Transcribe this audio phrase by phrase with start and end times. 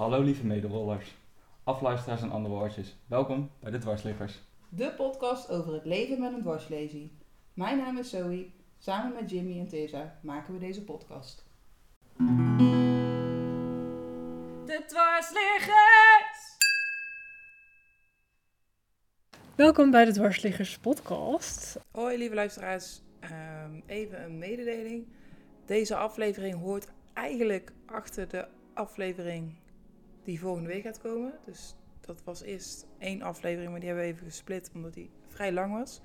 [0.00, 1.14] Hallo lieve mederollers,
[1.64, 2.96] afluisteraars en andere woordjes.
[3.06, 4.40] Welkom bij de Dwarsliggers.
[4.68, 7.18] De podcast over het leven met een dwarslesie.
[7.54, 8.50] Mijn naam is Zoe.
[8.78, 11.46] Samen met Jimmy en Tessa maken we deze podcast.
[14.64, 16.56] De dwarsliggers!
[19.54, 21.80] Welkom bij de Dwarsliggers podcast.
[21.90, 25.06] Hoi lieve luisteraars, Ehm, even een mededeling.
[25.66, 29.59] Deze aflevering hoort eigenlijk achter de aflevering
[30.24, 31.32] die volgende week gaat komen.
[31.44, 35.52] Dus dat was eerst één aflevering, maar die hebben we even gesplit omdat die vrij
[35.52, 36.00] lang was.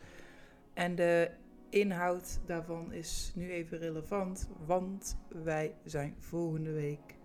[0.73, 1.31] En de
[1.69, 7.15] inhoud daarvan is nu even relevant, want wij zijn volgende week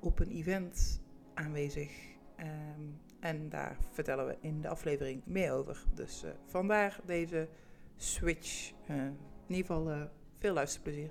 [0.00, 1.00] op een event
[1.34, 1.90] aanwezig.
[2.36, 2.80] Ehm,
[3.20, 5.84] en daar vertellen we in de aflevering meer over.
[5.94, 7.48] Dus eh, vandaar deze
[7.96, 8.72] switch.
[8.86, 9.16] Eh, in
[9.54, 10.02] ieder geval eh,
[10.38, 11.10] veel luisterplezier.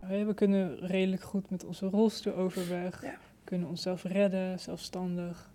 [0.00, 3.02] We kunnen redelijk goed met onze rolstoel overweg.
[3.02, 3.18] Ja.
[3.50, 5.50] We kunnen onszelf redden, zelfstandig.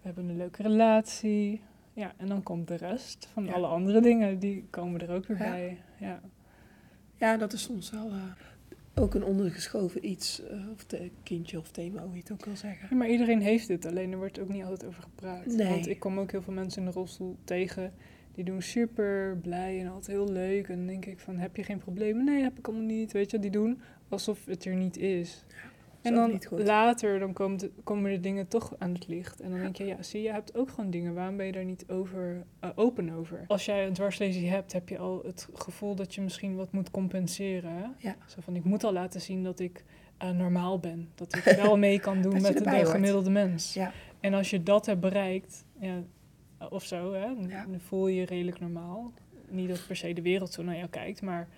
[0.00, 1.60] We hebben een leuke relatie.
[1.92, 3.52] Ja, en dan komt de rest van Ja.
[3.52, 5.50] alle andere dingen, die komen er ook weer Ja.
[5.50, 5.78] bij.
[6.00, 6.20] Ja.
[7.16, 8.22] Ja, dat is soms wel eh,
[8.94, 10.42] ook een ondergeschoven iets.
[10.46, 12.86] eh, of te, kindje of thema, hoe je het ook wil zeggen.
[12.90, 15.46] Ja, maar iedereen heeft dit, alleen er wordt ook niet altijd over gepraat.
[15.46, 15.68] Nee.
[15.68, 17.92] Want ik kom ook heel veel mensen in de rolstoel tegen.
[18.34, 20.68] Die doen super blij en altijd heel leuk.
[20.68, 22.24] En dan denk ik van, heb je geen problemen?
[22.24, 23.12] Nee, heb ik allemaal niet.
[23.12, 25.44] Weet je, die doen alsof het er niet is.
[26.08, 29.40] En dan later dan komt, komen de dingen toch aan het licht.
[29.40, 31.14] En dan denk je, ja, zie je, hebt ook gewoon dingen.
[31.14, 33.44] Waarom ben je daar niet over, eh, open over?
[33.46, 36.90] Als jij een dwarslesie hebt, heb je al het gevoel dat je misschien wat moet
[36.90, 37.94] compenseren.
[37.98, 38.16] Ja.
[38.26, 39.84] Zo van, ik moet al laten zien dat ik
[40.18, 41.08] eh, normaal ben.
[41.14, 43.74] Dat ik wel mee kan doen met de, gemiddelde mens.
[43.74, 43.92] Ja.
[44.20, 46.02] En als je dat hebt bereikt, ja,
[46.70, 47.66] of zo, hè, dan Ja.
[47.66, 49.12] dan voel je je redelijk normaal.
[49.48, 51.48] Niet dat per se de wereld zo naar jou kijkt, maar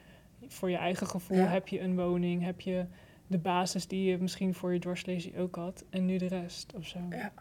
[0.46, 2.86] voor je eigen gevoel heb je een woning, heb je
[3.30, 6.86] de basis die je misschien voor je dwarslesie ook had, en nu de rest of
[6.86, 6.98] zo.
[7.10, 7.32] Ja,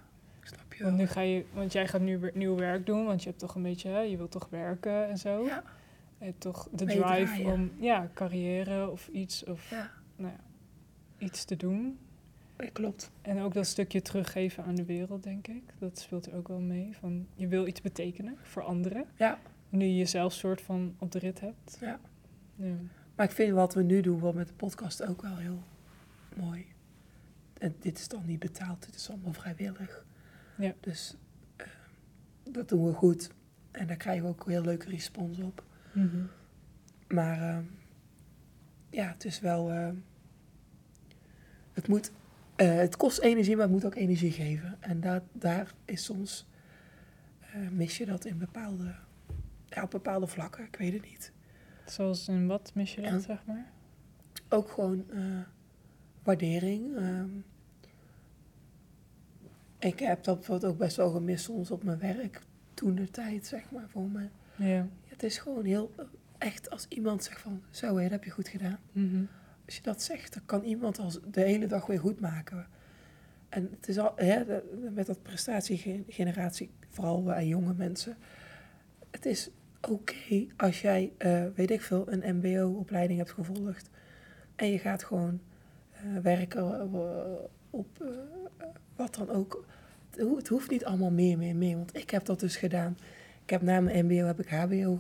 [0.42, 1.06] snap je Want wel.
[1.06, 3.56] nu ga je, want jij gaat nu weer nieuw werk doen, want je hebt toch
[3.56, 5.46] een beetje, je wilt toch werken en zo.
[5.46, 5.64] Ja.
[6.18, 7.46] Hebt toch de drive draaien.
[7.54, 10.40] om, ja, carrière of iets, of Ja, nou ja,
[11.26, 12.00] iets te doen.
[12.74, 13.12] klopt.
[13.22, 15.64] En ook dat stukje teruggeven aan de wereld, denk ik.
[15.78, 16.96] Dat speelt er ook wel mee.
[17.00, 19.06] Van, je wil iets betekenen voor anderen.
[19.16, 19.40] Ja.
[19.70, 21.78] Nu je jezelf soort van op de rit hebt.
[21.82, 22.00] Ja.
[22.56, 22.74] Ja.
[23.16, 25.60] Maar ik vind wat we nu doen, wel met de podcast, ook wel heel
[26.40, 26.66] mooi.
[27.58, 30.06] En dit is dan niet betaald, dit is allemaal vrijwillig.
[30.58, 30.74] Ja.
[30.80, 31.16] Dus
[31.56, 31.68] eh,
[32.44, 33.30] dat doen we goed.
[33.72, 35.64] En daar krijgen we ook heel leuke respons op.
[35.94, 36.24] Mhm.
[37.08, 37.58] Maar eh,
[38.90, 39.72] ja, het is wel.
[39.72, 39.90] eh,
[41.74, 42.12] het, moet,
[42.56, 44.78] eh, het kost energie, maar het moet ook energie geven.
[44.80, 46.48] En daar, daar is soms.
[47.40, 48.96] eh, mis je dat in bepaalde.
[49.66, 51.32] Ja, op bepaalde vlakken, ik weet het niet.
[51.86, 53.72] Zoals in wat mis je dat, zeg maar?
[54.50, 55.40] Ook gewoon eh,
[56.24, 56.96] waardering.
[56.96, 57.30] ehm.
[59.80, 62.42] ik heb dat bijvoorbeeld ook best wel gemist soms op mijn werk.
[62.74, 64.28] Toen de tijd, zeg maar, voor me.
[64.56, 64.88] Ja.
[65.08, 65.92] Het is gewoon heel.
[65.98, 66.06] eh,
[66.38, 68.80] Echt als iemand zegt van, zo hé, dat heb je goed gedaan.
[68.92, 69.24] Mhm.
[69.66, 72.68] Als je dat zegt, dan kan iemand als de hele dag weer goed maken.
[73.50, 78.18] En het is al, hè, de- met dat prestatiegeneratie, vooral bij jonge mensen.
[79.12, 79.50] Het is
[79.90, 83.90] oké als jij, eh, weet ik veel, een MBO-opleiding hebt gevolgd.
[84.56, 85.49] En je gaat gewoon eh,
[86.22, 86.94] werken eh,
[87.70, 88.08] op eh,
[88.96, 89.66] wat dan ook.
[90.10, 91.76] Het ho- Het hoeft niet allemaal meer, meer, meer.
[91.78, 92.98] Want ik heb dat dus gedaan.
[93.44, 95.00] Ik heb na mijn MBO heb ik HBO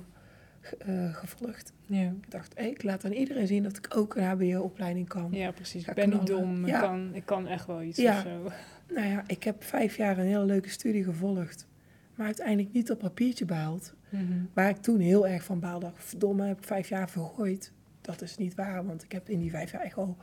[0.61, 1.73] ge- eh, gevolgd.
[1.85, 2.01] Ja.
[2.21, 5.31] Ik dacht, ik laat aan iedereen zien dat ik ook een HBO-opleiding kan.
[5.31, 5.83] ja, precies.
[5.83, 6.65] Ga Ik ben niet dom.
[6.65, 8.15] Ik, kan, ik kan echt wel iets Ja.
[8.17, 8.47] of zo.
[8.95, 11.67] Nou ja, ik heb vijf jaar een hele leuke studie gevolgd.
[12.15, 13.93] Maar uiteindelijk niet op papiertje behaald.
[14.09, 14.23] Mhm.
[14.53, 15.91] Waar ik toen heel erg van baalde.
[15.95, 17.71] Verdomme, heb ik vijf jaar vergooid.
[18.01, 20.17] Dat is niet waar, want ik heb in die vijf jaar echt wel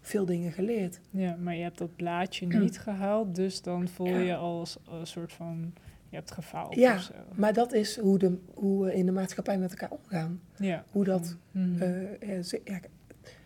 [0.00, 1.00] veel dingen geleerd.
[1.10, 4.36] Ja, maar je hebt dat blaadje niet gehaald, dus dan voel je Ja.
[4.36, 5.72] als een soort van...
[6.08, 7.12] Je hebt gefaald Ja, of zo.
[7.34, 10.40] Maar dat is hoe, de, hoe we in de maatschappij met elkaar omgaan.
[10.56, 10.84] Ja.
[10.90, 11.36] Hoe dat...
[11.50, 11.82] Mhm.
[11.82, 12.80] eh, eh, ze- ja,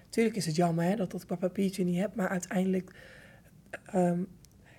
[0.08, 2.14] tuurlijk is het jammer hè, dat dat ik dat papiertje niet heb.
[2.14, 2.94] Maar uiteindelijk...
[3.86, 4.18] ehm,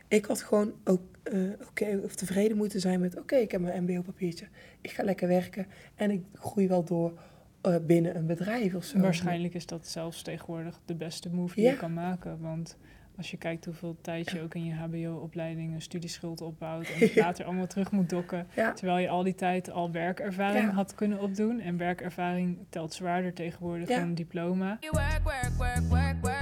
[0.08, 1.40] ik had gewoon ook eh,
[1.70, 3.18] oké of tevreden moeten zijn met...
[3.20, 4.48] Oké, ik heb mijn mbo-papiertje.
[4.82, 5.66] Ik ga lekker werken.
[5.96, 7.20] En ik groei wel door
[7.66, 9.00] eh, binnen een bedrijf of zo.
[9.00, 11.72] Waarschijnlijk is dat zelfs tegenwoordig de beste move die Ja.
[11.72, 12.38] je kan maken.
[12.42, 12.78] Want
[13.18, 17.16] als je kijkt hoeveel tijd je ook in je HBO-opleiding een studieschuld opbouwt en het
[17.26, 18.48] later allemaal terug moet dokken.
[18.56, 20.72] Ja, Terwijl je al die tijd al werkervaring Ja.
[20.72, 21.60] had kunnen opdoen.
[21.60, 24.00] En werkervaring telt zwaarder tegenwoordig Ja.
[24.00, 24.80] dan een diploma.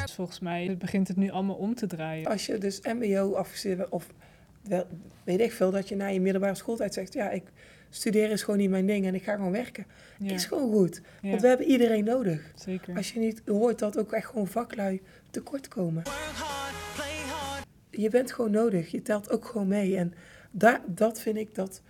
[0.01, 2.27] Dus volgens mij begint het nu allemaal om te draaien.
[2.29, 4.07] als je dus mbo afgestudeerd of
[4.63, 4.85] wel,
[5.23, 5.71] weet ik veel...
[5.71, 7.13] dat je na je middelbare schooltijd zegt...
[7.13, 7.43] Ja, ik
[7.95, 9.85] studeren is gewoon niet mijn ding en ik ga gewoon werken.
[10.19, 11.01] Ja, Is gewoon goed.
[11.21, 12.51] ja, Want we hebben iedereen nodig.
[12.55, 12.95] zeker.
[12.95, 16.03] Als je niet hoort dat ook echt gewoon vaklui tekort komen.
[17.89, 18.91] je bent gewoon nodig.
[18.91, 19.97] Je telt ook gewoon mee.
[19.97, 20.13] En
[20.51, 21.81] daar, dat vind ik, dat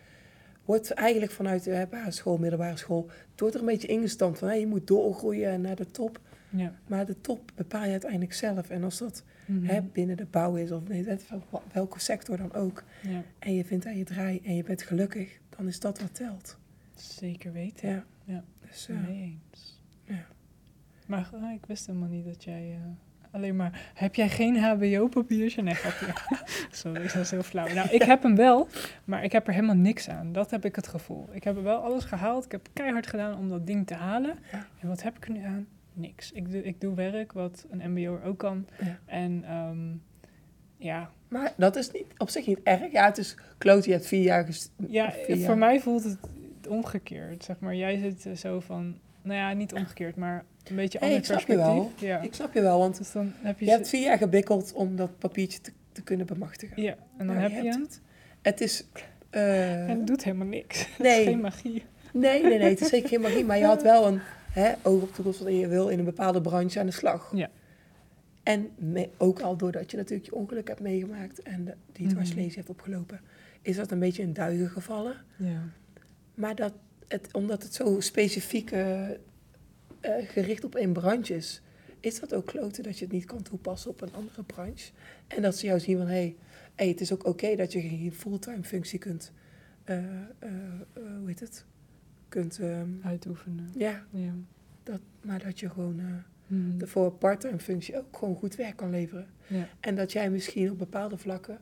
[0.65, 4.53] wordt eigenlijk vanuit de basisschool, middelbare school, het wordt er een beetje ingestampt van, hé,
[4.53, 6.19] je moet doorgroeien naar de top.
[6.49, 6.73] Ja.
[6.87, 8.69] Maar de top bepaal je uiteindelijk zelf.
[8.69, 9.65] En als dat Mhm.
[9.65, 11.25] hè, binnen de bouw is, of weet
[11.73, 15.39] welke sector dan ook, ja, en je vindt aan je draai en je bent gelukkig,
[15.57, 16.57] dan is dat wat telt.
[16.95, 17.89] zeker weten.
[17.89, 18.03] Ja.
[18.25, 18.43] Ja.
[18.67, 19.81] Dus, Mee eens.
[20.03, 20.25] Ja.
[21.05, 22.71] Maar eh, ik wist helemaal niet dat jij...
[22.71, 22.79] eh,
[23.31, 23.91] alleen maar...
[23.93, 25.61] Heb jij geen hbo-papiertje?
[25.61, 26.13] Nee, grapje.
[26.71, 27.73] Sorry, dat is heel flauw.
[27.73, 28.67] Nou, ik heb hem wel,
[29.05, 30.31] maar ik heb er helemaal niks aan.
[30.33, 31.27] Dat heb ik het gevoel.
[31.31, 32.45] Ik heb er wel alles gehaald.
[32.45, 34.35] Ik heb keihard gedaan om dat ding te halen.
[34.51, 34.65] Ja.
[34.79, 35.67] En wat heb ik er nu aan?
[35.93, 36.31] Niks.
[36.31, 38.67] Ik doe, ik doe werk wat een mbo'er ook kan.
[38.83, 38.99] Ja.
[39.05, 39.87] En ehm,
[40.83, 42.91] ja, maar dat is niet, op zich niet erg.
[42.91, 44.47] Ja, het is kloot, je hebt vier jaar...
[44.87, 45.45] Ja, vier jaar.
[45.47, 46.17] voor mij voelt het
[46.69, 47.75] omgekeerd, zeg maar.
[47.75, 51.25] Jij zit eh, zo van, nou ja, niet omgekeerd, maar een beetje Hey, ander ik
[51.25, 51.99] snap je perspectief.
[51.99, 52.09] wel.
[52.09, 52.19] Ja.
[52.21, 54.95] Ik snap je wel, want Dus dan heb je, je hebt vier jaar gebikkeld om
[54.95, 56.81] dat papiertje te, te kunnen bemachtigen.
[56.81, 58.01] ja, en dan Nou, heb je je, het.
[58.41, 58.87] Het is...
[59.29, 60.79] eh, En het doet helemaal niks.
[60.85, 61.83] Het is nee, geen magie.
[62.13, 63.45] nee, nee, nee, het is zeker geen magie.
[63.45, 64.19] Maar je had wel een
[64.51, 67.31] hè, oog op de toekomst, je wil in een bepaalde branche aan de slag.
[67.35, 67.49] Ja.
[68.43, 72.13] En me- ook al doordat je natuurlijk je ongeluk hebt meegemaakt en de, die Mhm.
[72.15, 73.19] dwarslezen hebt opgelopen,
[73.61, 75.15] is dat een beetje in duigen gevallen.
[75.37, 75.61] Ja.
[76.35, 76.73] Maar dat
[77.07, 79.15] het, omdat het zo specifiek eh, eh,
[80.27, 81.61] gericht op één branche is,
[81.99, 84.91] is dat ook kloten dat je het niet kan toepassen op een andere branche.
[85.27, 86.35] En dat ze jou zien van, hé, hey,
[86.75, 89.31] hey, het is ook oké dat je geen fulltime functie kunt,
[89.83, 89.97] eh,
[90.95, 91.65] hoe heet het,
[92.29, 93.69] kunt, ehm, Uitoefenen.
[93.77, 94.33] ja, Ja.
[94.83, 95.99] dat, maar dat je gewoon
[96.53, 96.77] Mhm.
[96.77, 99.27] de voor een parttime functie ook gewoon goed werk kan leveren.
[99.47, 99.67] ja.
[99.79, 101.59] En dat jij misschien op bepaalde vlakken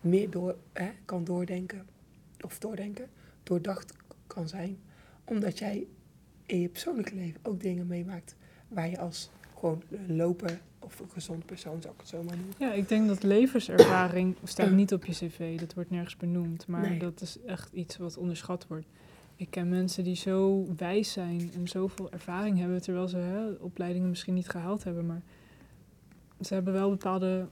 [0.00, 1.86] meer door, hè, kan doordenken,
[2.40, 3.06] of doordenken,
[3.42, 3.92] doordacht
[4.26, 4.78] kan zijn.
[5.24, 5.86] Omdat jij
[6.46, 8.36] in je persoonlijke leven ook dingen meemaakt
[8.68, 12.36] waar je als gewoon een loper of een gezond persoon, zou ik het zo maar
[12.36, 12.54] noemen.
[12.58, 15.58] Ja, ik denk dat levenservaring staat niet op je cv.
[15.58, 16.66] Dat wordt nergens benoemd.
[16.66, 16.98] Maar Nee.
[16.98, 18.86] dat is echt iets wat onderschat wordt.
[19.38, 24.08] Ik ken mensen die zo wijs zijn en zoveel ervaring hebben, terwijl ze hè, opleidingen
[24.08, 25.06] misschien niet gehaald hebben.
[25.06, 25.22] Maar
[26.40, 27.46] ze hebben wel bepaalde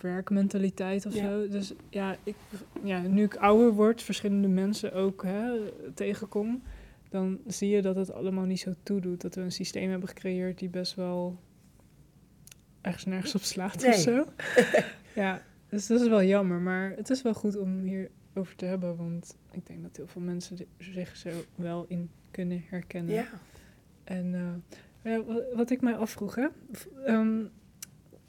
[0.00, 1.22] werkmentaliteit of Ja.
[1.22, 1.48] zo.
[1.48, 2.34] Dus ja, ik,
[2.82, 6.62] ja, nu ik ouder word, verschillende mensen ook hè, tegenkom,
[7.08, 9.20] dan zie je dat het allemaal niet zo toedoet.
[9.20, 11.38] Dat we een systeem hebben gecreëerd die best wel
[12.80, 13.88] ergens nergens op slaat Nee.
[13.94, 14.24] of zo.
[15.22, 16.60] ja, dus dat is wel jammer.
[16.60, 17.84] Maar het is wel goed om
[18.36, 22.62] hierover te hebben, want ik denk dat heel veel mensen zich zo wel in kunnen
[22.68, 23.14] herkennen.
[23.14, 23.26] Ja,
[24.04, 24.34] En
[25.02, 25.22] eh, ja,
[25.54, 26.46] wat ik mij afvroeg, hè?
[27.04, 27.44] ehm,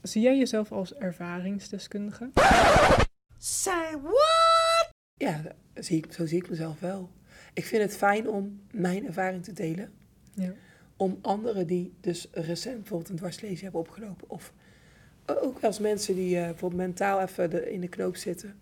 [0.02, 2.30] zie jij jezelf als ervaringsdeskundige?
[5.14, 5.42] ja
[5.74, 7.10] zie ik, zo zie ik mezelf wel.
[7.54, 9.92] Ik vind het fijn om mijn ervaring te delen.
[10.34, 10.54] Ja.
[10.98, 14.30] om anderen die dus recent bijvoorbeeld een dwarslezing hebben opgelopen.
[14.30, 14.54] Of
[15.26, 18.60] ook als mensen die eh, bijvoorbeeld mentaal even de- in de knoop zitten.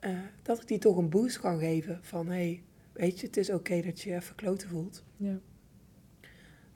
[0.00, 0.10] Eh,
[0.42, 2.62] dat ik die toch een boost kan geven van hé, hey,
[2.92, 5.04] weet je, het is oké dat je je even kloten voelt.
[5.16, 5.38] ja.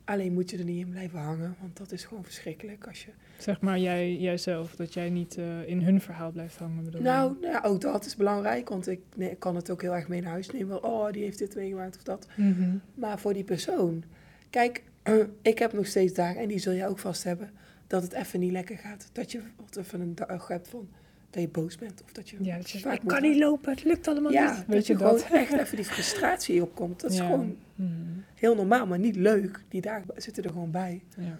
[0.04, 3.10] Alleen moet je er niet in blijven hangen, want dat is gewoon verschrikkelijk als je...
[3.38, 6.84] Zeg maar jij, jijzelf, dat jij niet eh, in hun verhaal blijft hangen.
[6.84, 7.02] Bedoel?
[7.02, 10.08] Nou, nou ja, ook dat is belangrijk, want ik, nee, kan het ook heel erg
[10.08, 10.84] mee naar huis nemen.
[10.84, 12.26] Oh, die heeft dit meegemaakt of dat.
[12.36, 12.76] Mhm.
[12.94, 14.04] Maar voor die persoon,
[14.50, 14.82] kijk,
[15.42, 17.50] ik heb nog steeds dagen, en die zul je ook vast hebben,
[17.86, 19.10] dat het even niet lekker gaat.
[19.12, 20.88] Dat je bijvoorbeeld even een dag hebt van
[21.32, 22.02] dat je boos bent.
[22.04, 24.46] Of dat je Ja, dat je vaak ik kan niet lopen, het lukt allemaal Ja,
[24.48, 24.56] niet.
[24.56, 25.30] dat Weet je je gewoon dat?
[25.30, 27.00] echt even die frustratie opkomt.
[27.00, 27.26] Dat is Ja.
[27.26, 27.90] gewoon Mhm.
[28.34, 29.60] heel normaal, maar niet leuk.
[29.68, 31.02] Die dagen zitten er gewoon bij.
[31.16, 31.38] Ja.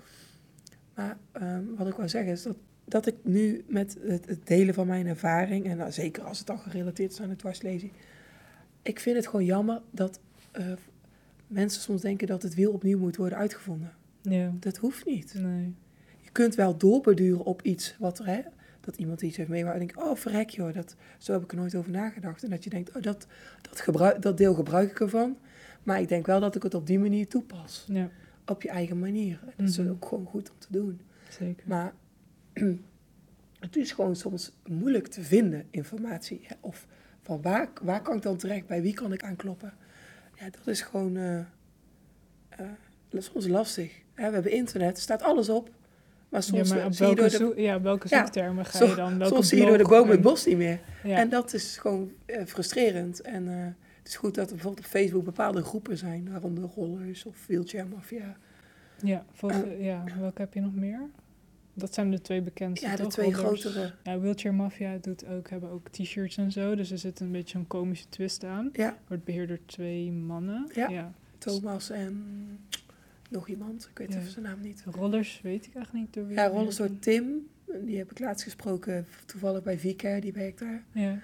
[0.94, 4.74] Maar ehm, wat ik wil zeggen is dat, dat ik nu met het, het delen
[4.74, 7.92] van mijn ervaring, en nou, zeker als het dan gerelateerd is aan het dwarslezing,
[8.82, 10.20] ik vind het gewoon jammer dat
[10.52, 10.64] eh,
[11.46, 13.92] mensen soms denken dat het wiel opnieuw moet worden uitgevonden.
[14.22, 14.52] ja.
[14.60, 15.34] Dat hoeft niet.
[15.34, 15.74] Nee.
[16.20, 18.40] Je kunt wel doorbeduren op iets wat er, hè,
[18.84, 19.80] dat iemand iets heeft meegemaakt.
[19.80, 22.42] En denk oh verrek joh, dat, zo heb ik er nooit over nagedacht.
[22.42, 23.26] En dat je denkt, oh dat,
[23.60, 25.36] dat, gebruik, dat deel gebruik ik ervan.
[25.82, 27.84] Maar ik denk wel dat ik het op die manier toepas.
[27.88, 28.10] Ja,
[28.46, 29.40] Op je eigen manier.
[29.44, 29.88] En dat is Mhm.
[29.90, 31.00] ook gewoon goed om te doen.
[31.28, 31.64] zeker.
[31.68, 31.92] Maar
[33.60, 36.46] het is gewoon soms moeilijk te vinden, informatie.
[36.60, 36.86] Of
[37.20, 39.72] van waar, waar kan ik dan terecht, bij wie kan ik aankloppen?
[40.34, 41.38] Ja, dat is gewoon eh,
[42.48, 42.66] eh,
[43.10, 44.00] soms lastig.
[44.14, 44.28] Hè?
[44.28, 45.70] We hebben internet, er staat alles op.
[46.32, 48.84] Maar soms ja, maar op zie je welke, door de, ja, welke Ja, zoektermen ga
[48.84, 49.18] je dan?
[49.18, 50.80] Welke soms zie je door de boom het bos niet meer.
[51.04, 51.16] Ja.
[51.16, 53.20] En dat is gewoon eh, frustrerend.
[53.20, 53.54] En eh,
[53.98, 57.86] het is goed dat er bijvoorbeeld op Facebook bepaalde groepen zijn, waaronder rollers of wheelchair
[57.86, 58.36] mafia.
[59.02, 61.00] Ja, volgens, ja, welke heb je nog meer?
[61.74, 63.12] Dat zijn de twee bekendste, Ja, de toch?
[63.12, 63.60] twee Rollers.
[63.60, 63.92] grotere.
[64.02, 66.74] Ja, Wheelchair Mafia doet ook, hebben ook t-shirts en zo.
[66.74, 68.70] Dus er zit een beetje een komische twist aan.
[68.72, 70.70] Ja, Wordt beheerd door twee mannen.
[70.74, 71.12] Ja.
[71.38, 72.24] Thomas en
[73.32, 74.18] nog iemand, ik weet Ja.
[74.18, 74.82] even zijn naam niet.
[74.90, 76.36] Rollers weet ik eigenlijk niet door wie.
[76.36, 77.48] Ja, rollers door Tim
[77.84, 80.82] die heb ik laatst gesproken, toevallig bij Vika, die werkt daar.
[80.92, 81.18] Ja,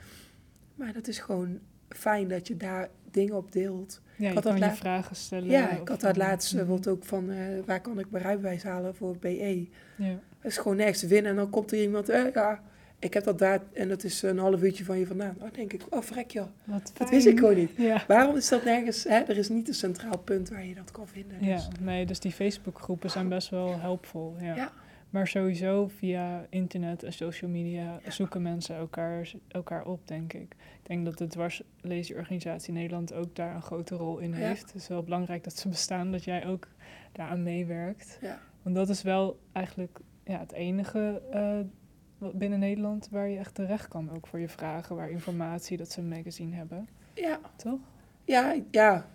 [0.75, 4.01] Maar dat is gewoon fijn dat je daar dingen op deelt.
[4.17, 5.49] ja je had kan je vragen stellen.
[5.49, 6.57] Ja, ik had dat laatst Mhm.
[6.57, 9.69] bijvoorbeeld ook van, eh, waar kan ik mijn rijbewijs halen voor BE?
[9.97, 11.31] Ja, Dat is gewoon nergens winnen.
[11.31, 12.63] En dan komt er iemand, eh, ja,
[12.99, 15.35] ik heb dat daar en dat is een half uurtje van je vandaan.
[15.39, 17.71] Dan denk ik, oh vrek joh, wat dat wist ik gewoon niet.
[17.77, 18.05] Ja.
[18.07, 19.19] Waarom is dat nergens, hè?
[19.19, 21.45] er is niet een centraal punt waar je dat kan vinden.
[21.45, 24.37] Ja, Dus, nee, dus die Facebookgroepen zijn best wel helpvol.
[24.41, 24.55] Ja.
[24.55, 24.73] Ja.
[25.11, 28.11] Maar sowieso via internet en social media Ja.
[28.11, 30.55] zoeken mensen elkaar, elkaar op, denk ik.
[30.83, 34.67] Ik denk dat de dwarslezerorganisatie Nederland ook daar een grote rol in heeft.
[34.67, 36.69] Het is wel belangrijk dat ze bestaan, dat jij ook
[37.13, 38.19] daaraan meewerkt.
[38.21, 38.39] Ja.
[38.63, 41.59] Want dat is wel eigenlijk ja, het enige eh,
[42.19, 44.11] binnen Nederland waar je echt terecht kan.
[44.11, 46.89] Ook voor je vragen, waar informatie, dat ze een magazine hebben.
[47.15, 47.81] ja, Toch?
[48.25, 49.09] ja, ja,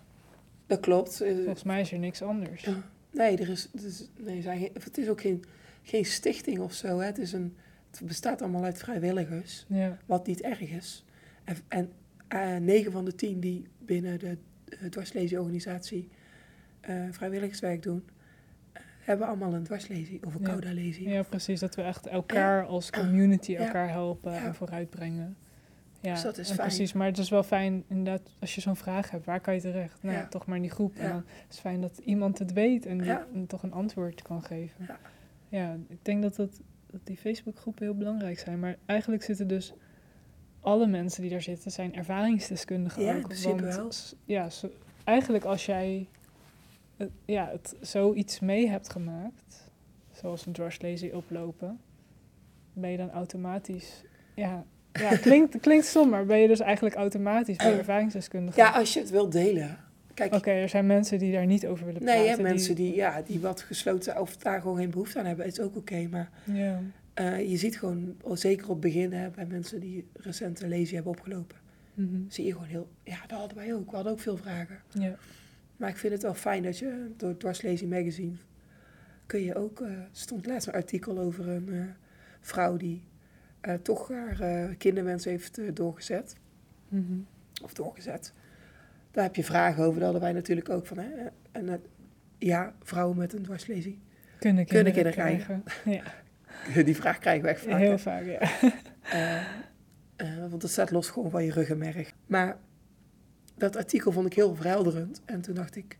[0.66, 1.20] dat klopt.
[1.20, 2.62] Eh, Volgens mij is er niks anders.
[2.64, 2.82] Ja.
[3.10, 5.44] Nee, er is, het is, nee, zijn het is ook geen,
[5.82, 6.98] geen stichting of zo.
[6.98, 7.06] Hè.
[7.06, 7.56] Het, is een,
[7.90, 11.04] het bestaat allemaal uit vrijwilligers, Ja, wat niet erg is.
[11.44, 11.92] En, en
[12.28, 14.36] eh, negen van de tien die binnen de
[14.82, 16.08] uh, dwarslezenorganisatie
[16.80, 18.13] eh, vrijwilligerswerk doen, eh,
[19.04, 20.46] hebben allemaal een dwarslezie of een Ja.
[20.48, 21.08] cauda-lezie.
[21.08, 21.60] Ja, precies.
[21.60, 25.36] Dat we echt elkaar als community elkaar helpen en vooruitbrengen.
[26.00, 26.68] Ja, Dus dat is en fijn.
[26.68, 26.92] precies.
[26.92, 30.02] Maar het is wel fijn, inderdaad, als je zo'n vraag hebt, waar kan je terecht?
[30.02, 30.26] Nou, Ja.
[30.26, 30.94] toch maar in die groep.
[30.96, 31.08] En Ja.
[31.12, 33.26] dan is het fijn dat iemand het weet en die Ja.
[33.34, 34.84] en toch een antwoord kan geven.
[34.88, 34.98] Ja.
[35.48, 38.58] Ja, ik denk dat, dat, dat die Facebookgroepen heel belangrijk zijn.
[38.60, 39.74] Maar eigenlijk zitten dus
[40.60, 43.16] alle mensen die daar zitten, zijn ervaringsdeskundigen Ja, ook.
[43.16, 43.90] in principe want wel.
[44.36, 44.70] Ja, zo-
[45.04, 46.08] eigenlijk als jij
[46.96, 49.70] het, ja, het, zoiets mee hebt gemaakt,
[50.12, 51.80] zoals een dwarslezen oplopen,
[52.72, 54.02] ben je dan automatisch...
[54.34, 58.60] Ja, ja klinkt, klinkt stom, maar ben je dus eigenlijk automatisch bij ervaringsdeskundige.
[58.60, 59.78] Ja, als je het wilt delen.
[60.14, 62.20] Kijk, Oké, er zijn mensen die daar niet over willen praten.
[62.20, 65.46] nee, hè, mensen die, ja, die wat gesloten of daar gewoon geen behoefte aan hebben,
[65.46, 66.08] is ook oké.
[66.10, 66.80] maar Ja,
[67.14, 70.68] eh, je ziet gewoon, al zeker op het begin, hè, bij mensen die recent een
[70.68, 71.56] lezing hebben opgelopen,
[71.94, 72.88] mhm, zie je gewoon heel...
[73.02, 73.90] Ja, dat hadden wij ook.
[73.90, 74.78] We hadden ook veel vragen.
[74.92, 75.16] ja,
[75.76, 78.36] Maar ik vind het wel fijn dat je door het Dwarslezing Magazine
[79.26, 79.80] kun je ook...
[79.80, 81.80] eh, er stond laatst een artikel over een eh,
[82.40, 83.02] vrouw die
[83.60, 86.36] eh, toch haar eh, kinderwens heeft eh, doorgezet.
[86.88, 87.18] mhm.
[87.62, 88.32] Of doorgezet.
[89.10, 89.94] Daar heb je vragen over.
[89.94, 90.98] Daar hadden wij natuurlijk ook van.
[90.98, 91.08] Hè?
[91.52, 91.74] En eh,
[92.38, 93.98] ja, vrouwen met een dwarslezing.
[94.38, 96.02] Kunnen Kunnen kinderen kinderen krijgen.
[96.74, 97.78] Ja, Die vraag krijgen we echt vaak.
[97.78, 97.98] heel hè.
[97.98, 98.38] vaak, ja.
[99.02, 99.36] Eh,
[100.16, 102.12] eh, want het staat los gewoon van je ruggenmerg.
[102.26, 102.56] Maar
[103.54, 105.22] dat artikel vond ik heel verhelderend.
[105.24, 105.98] En toen dacht ik,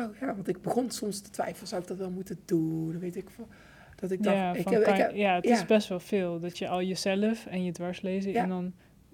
[0.00, 1.68] oh ja, want ik begon soms te twijfelen.
[1.68, 2.98] Zou ik dat wel moeten doen?
[2.98, 3.48] Weet ik veel.
[3.96, 5.52] Dat ik dacht, ja, ik heb, ik heb, ja, het ja.
[5.54, 6.40] is best wel veel.
[6.40, 8.42] Dat je al jezelf en je dwarslezen Ja.
[8.42, 8.72] en dan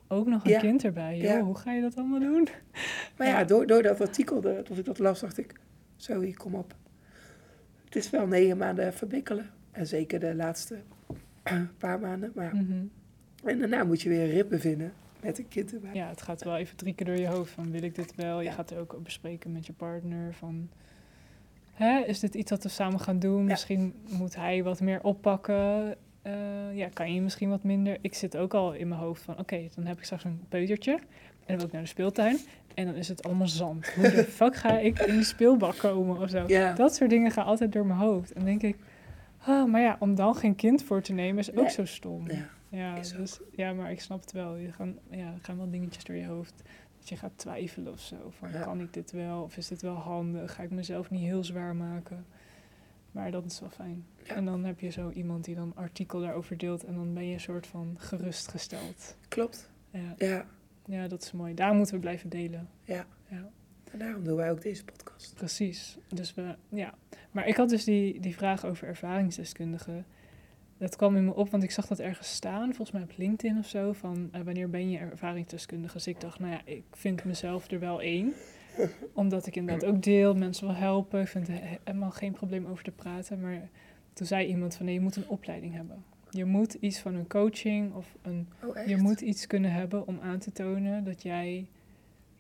[0.09, 1.41] ook nog een kind erbij.
[1.41, 2.49] Hoe ga je dat allemaal doen?
[3.17, 5.61] maar ja, door, door dat artikel, de, dat ik dat las, dacht ik,
[5.97, 6.75] zo, hier, kom op.
[7.85, 9.51] Het is wel negen maanden verbikkelen.
[9.71, 10.79] En zeker de laatste
[11.79, 12.33] paar maanden.
[12.35, 12.85] Maar, Mhm.
[13.45, 15.91] En daarna moet je weer rippen vinden met een kind erbij.
[15.95, 18.39] Ja, het gaat wel even drie keer door je hoofd van wil ik dit wel?
[18.41, 18.53] Je Ja.
[18.53, 20.69] gaat er ook bespreken met je partner van...
[21.73, 23.45] Hè, is dit iets wat we samen gaan doen?
[23.45, 25.97] Misschien moet hij wat meer oppakken.
[26.23, 26.33] Eh,
[26.77, 27.97] ja, kan je misschien wat minder?
[28.01, 29.39] Ik zit ook al in mijn hoofd van...
[29.39, 30.93] Oké, dan heb ik straks een peutertje.
[30.93, 31.01] En
[31.47, 32.39] dan wil ik naar de speeltuin.
[32.75, 33.89] En dan is het allemaal zand.
[33.93, 36.45] Hoe de fuck ga ik in die speelbak komen of zo?
[36.47, 36.73] Ja.
[36.73, 38.33] Dat soort dingen gaan altijd door mijn hoofd.
[38.33, 38.77] En denk ik...
[39.47, 41.71] Ah, maar ja, om dan geen kind voor te nemen is ook Nee.
[41.71, 42.31] zo stom.
[42.31, 42.49] Ja.
[42.71, 44.57] Ja, dus, ja, maar ik snap het wel.
[44.57, 46.63] Je gaan, ja, gaan wel dingetjes door je hoofd.
[46.99, 48.17] Dat je gaat twijfelen of zo.
[48.39, 48.63] Van, Ja.
[48.63, 49.43] kan ik dit wel?
[49.43, 50.55] Of is dit wel handig?
[50.55, 52.27] Ga ik mezelf niet heel zwaar maken?
[53.13, 54.05] Maar dat is wel fijn.
[54.23, 54.35] Ja.
[54.35, 56.85] En dan heb je zo iemand die dan een artikel daarover deelt.
[56.85, 59.17] En dan ben je een soort van gerustgesteld.
[59.29, 59.71] Klopt.
[59.91, 60.47] Ja, Ja.
[60.87, 61.55] ja dat is mooi.
[61.55, 62.69] Daar moeten we blijven delen.
[62.85, 63.07] Ja.
[63.29, 63.51] Ja.
[63.91, 65.35] En daarom doen wij ook deze podcast.
[65.35, 65.99] Precies.
[66.09, 66.95] Dus we, ja.
[67.31, 70.07] Maar ik had dus die, die vraag over ervaringsdeskundigen.
[70.81, 73.59] Dat kwam in me op, want ik zag dat ergens staan, volgens mij op LinkedIn
[73.59, 75.93] of zo, van eh, wanneer ben je ervaringsdeskundige.
[75.95, 78.33] Dus ik dacht, nou ja, ik vind mezelf er wel één.
[79.13, 81.21] Omdat ik inderdaad ook deel, mensen wil helpen.
[81.21, 83.41] Ik vind er he- helemaal geen probleem over te praten.
[83.41, 83.69] Maar
[84.13, 86.05] toen zei iemand van, nee, je moet een opleiding hebben.
[86.31, 90.19] Je moet iets van een coaching of een Oh, je moet iets kunnen hebben om
[90.23, 91.67] aan te tonen dat jij,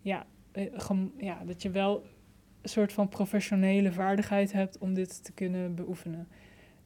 [0.00, 0.66] ja, eh,
[1.16, 2.02] ja, dat je wel
[2.62, 6.28] een soort van professionele vaardigheid hebt om dit te kunnen beoefenen.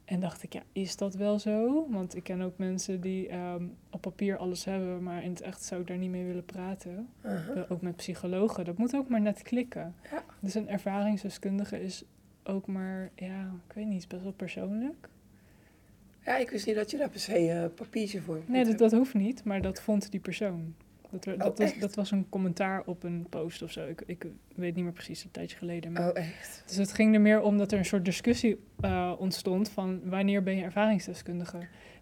[0.05, 1.87] En dacht ik, ja, is dat wel zo?
[1.89, 5.63] Want ik ken ook mensen die ehm, op papier alles hebben, maar in het echt
[5.63, 7.09] zou ik daar niet mee willen praten.
[7.21, 9.95] Eh, ook met psychologen, dat moet ook maar net klikken.
[10.11, 10.23] Ja.
[10.39, 12.03] Dus een ervaringsdeskundige is
[12.43, 15.09] ook maar, ja, ik weet niet, is best wel persoonlijk.
[16.25, 18.91] Ja, ik wist niet dat je daar per se een papiertje voor Nee, dat, dat
[18.91, 20.75] hoeft niet, maar dat vond die persoon.
[21.15, 23.87] Dat, er- dat, Oh, was, dat was een commentaar op een post of zo.
[23.87, 25.91] Ik, ik weet niet meer precies, een tijdje geleden.
[25.91, 26.63] Maar, Oh, echt?
[26.67, 30.43] Dus het ging er meer om dat er een soort discussie eh, ontstond van wanneer
[30.43, 31.57] ben je ervaringsdeskundige.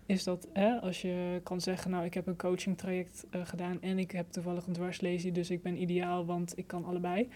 [0.05, 3.81] is dat hè, als je kan zeggen, nou ik heb een coaching traject eh, gedaan
[3.81, 7.29] en ik heb toevallig een dwarslesie, dus ik ben ideaal, want ik kan allebei.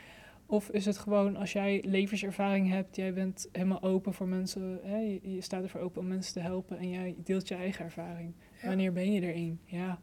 [0.49, 4.97] Of is het gewoon als jij levenservaring hebt, jij bent helemaal open voor mensen, hè,
[4.97, 8.33] je, je staat ervoor open om mensen te helpen en jij deelt je eigen ervaring.
[8.61, 8.67] Ja.
[8.67, 9.59] Wanneer ben je er één?
[9.65, 9.99] Ja.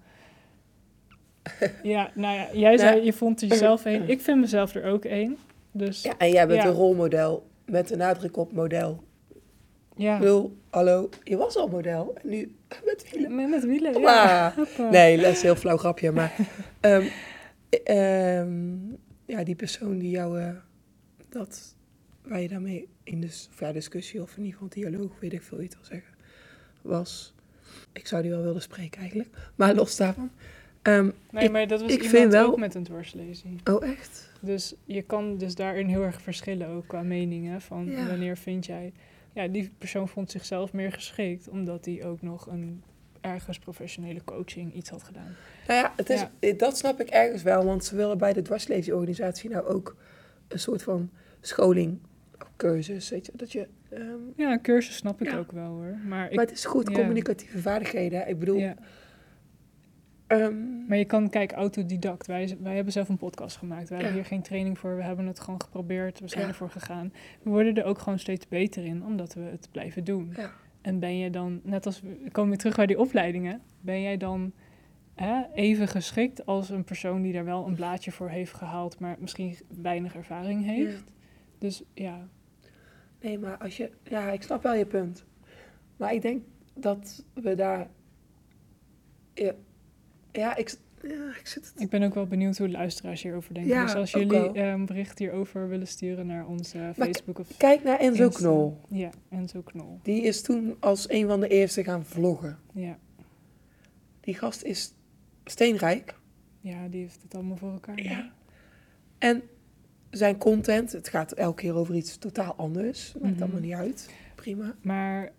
[1.83, 4.09] ja, nou ja, jij zei, Nou, je vond er jezelf één.
[4.09, 5.37] Ik vind mezelf er ook één.
[5.73, 6.69] Dus Ja, en jij bent Ja.
[6.69, 9.05] een rolmodel met een nadruk op model.
[9.97, 13.35] ja, Ik bedoel, hallo, je was al model en nu met wielen.
[13.35, 14.01] met, met wielen.
[14.01, 14.55] Ja.
[14.91, 16.35] Nee, dat is een heel flauw grapje, maar...
[16.81, 17.07] ehm,
[17.85, 18.73] ehm,
[19.27, 20.41] ja, die persoon die jou...
[20.41, 20.49] eh,
[21.29, 21.77] dat,
[22.23, 25.43] waar je daarmee in dus, of ja, discussie of in ieder geval dialoog, weet ik
[25.43, 26.15] veel je het wil zeggen,
[26.83, 27.35] was...
[27.93, 30.31] Ik zou die wel willen spreken eigenlijk, maar los daarvan.
[30.85, 33.57] Ehm, Nee, ik- maar dat was ik iemand vind wel- ook met een dwarslesie.
[33.71, 34.33] oh, echt?
[34.41, 37.61] Dus je kan dus daarin heel erg verschillen ook qua meningen.
[37.61, 38.07] Van Ja.
[38.07, 38.93] wanneer vind jij...
[39.33, 41.49] Ja, die persoon vond zichzelf meer geschikt...
[41.49, 42.83] omdat hij ook nog een
[43.21, 45.35] ergens professionele coaching iets had gedaan.
[45.67, 46.53] Nou ja, het is, Ja.
[46.53, 49.97] dat snap ik ergens wel, want ze willen bij de dwarslezenorganisatie nou ook
[50.49, 51.11] een soort van
[51.41, 51.99] scholing,
[52.57, 53.67] cursus, weet je, dat je...
[53.91, 54.03] ehm,
[54.37, 55.39] Ja, een cursus snap ik Ja.
[55.39, 55.97] ook wel hoor.
[56.09, 56.95] Maar, ik, maar het is goed, ja.
[56.95, 58.29] communicatieve vaardigheden.
[58.29, 58.73] Ik bedoel,
[60.27, 62.27] ehm, maar je kan, kijk, autodidact.
[62.27, 63.89] Wij, wij hebben zelf een podcast gemaakt.
[63.89, 64.97] We hebben hier geen training voor.
[64.97, 66.21] We hebben het gewoon geprobeerd.
[66.21, 66.49] We zijn Ja.
[66.49, 67.13] ervoor gegaan.
[67.43, 70.33] We worden er ook gewoon steeds beter in, omdat we het blijven doen.
[70.37, 70.51] ja.
[70.81, 74.17] En ben je dan, net als we komen weer terug bij die opleidingen, ben jij
[74.17, 74.53] dan
[75.15, 79.17] hè, even geschikt als een persoon die daar wel een blaadje voor heeft gehaald, maar
[79.21, 81.05] misschien weinig ervaring heeft?
[81.59, 82.29] Dus ja,
[83.21, 83.91] Nee, maar als je...
[84.03, 85.25] Ja, ik snap wel je punt.
[85.97, 86.43] Maar ik denk
[86.75, 87.89] dat we daar...
[89.35, 89.53] Ja,
[90.35, 91.65] ja, ik, ja, ik zit...
[91.73, 93.73] Het, ik ben ook wel benieuwd hoe de luisteraars hierover denken.
[93.73, 97.99] Ja, dus als jullie een bericht hierover willen sturen naar onze Facebook of Kijk naar
[97.99, 98.39] Enzo Insta.
[98.41, 98.81] Knol.
[98.89, 99.99] Ja, Enzo Knol.
[100.03, 102.59] Die is toen als een van de eerste gaan vloggen.
[102.73, 102.99] Ja.
[104.21, 104.95] Die gast is
[105.45, 106.15] steenrijk.
[106.61, 108.03] ja, die heeft het allemaal voor elkaar.
[108.03, 108.33] Ja.
[109.19, 109.43] En
[110.11, 113.15] zijn content, het gaat elke keer over iets totaal anders.
[113.21, 113.43] Maakt Mhm.
[113.43, 114.11] allemaal niet uit.
[114.35, 114.75] Prima.
[114.83, 115.33] Maar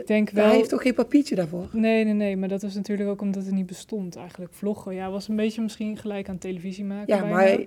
[0.00, 0.46] ik denk wel...
[0.46, 1.68] hij heeft toch geen papiertje daarvoor?
[1.72, 4.54] Nee, nee, nee, maar dat is natuurlijk ook omdat het niet bestond eigenlijk.
[4.54, 7.14] Vloggen, ja, was een beetje misschien gelijk aan televisie maken.
[7.14, 7.34] Ja, bijna.
[7.34, 7.58] maar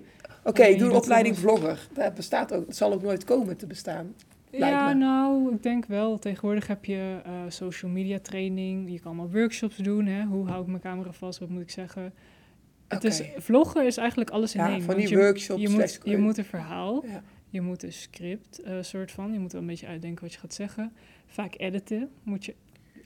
[0.44, 1.88] oké, ik doe een opleiding was- vlogger.
[1.94, 2.66] Dat bestaat ook.
[2.66, 4.14] Dat zal ook nooit komen te bestaan.
[4.52, 6.18] Ja, nou, ik denk wel.
[6.20, 8.92] Tegenwoordig heb je eh, social media training.
[8.92, 10.06] Je kan allemaal workshops doen.
[10.06, 10.24] Hè?
[10.24, 11.40] Hoe hou ik mijn camera vast?
[11.40, 12.14] Wat moet ik zeggen?
[12.88, 14.82] Het is, vloggen is eigenlijk alles in Ja, één.
[14.82, 15.62] van die je, workshops.
[15.62, 17.22] je, moet, je moet een verhaal, Ja.
[17.50, 19.34] Je moet een script, eh, soort van.
[19.34, 20.94] Je moet wel een beetje uitdenken wat je gaat zeggen.
[21.26, 22.10] Vaak editen.
[22.24, 22.56] Moet je,